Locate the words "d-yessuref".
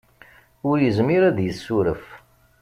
1.37-2.05